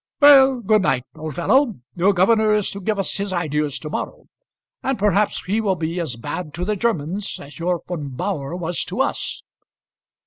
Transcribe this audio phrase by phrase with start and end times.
[0.19, 4.25] "Well, good night, old fellow; your governor is to give us his ideas to morrow,
[4.81, 8.83] and perhaps he will be as bad to the Germans as your Von Bauhr was
[8.85, 9.43] to us."